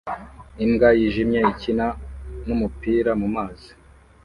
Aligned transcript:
Imbwa 0.65 0.89
yijimye 0.99 1.39
ikina 1.51 1.87
numupira 2.45 3.11
mumazi 3.19 3.69